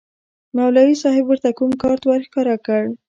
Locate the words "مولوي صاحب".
0.57-1.25